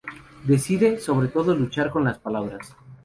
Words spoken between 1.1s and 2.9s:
todo, luchar con las palabras.